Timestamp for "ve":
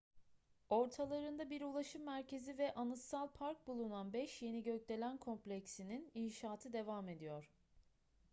2.57-2.73